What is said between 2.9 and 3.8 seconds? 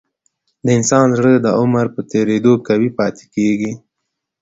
پاتې کېږي.